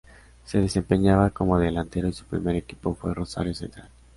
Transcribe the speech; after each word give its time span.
Se 0.45 0.59
desempeñaba 0.59 1.29
como 1.29 1.59
delantero 1.59 2.07
y 2.07 2.13
su 2.13 2.25
primer 2.25 2.55
equipo 2.55 2.95
fue 2.95 3.13
Rosario 3.13 3.53
Central. 3.53 3.87